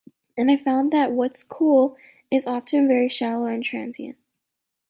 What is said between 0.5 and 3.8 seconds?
found that what's 'cool' is often very shallow and